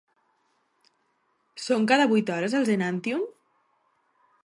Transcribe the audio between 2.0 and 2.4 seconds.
vuit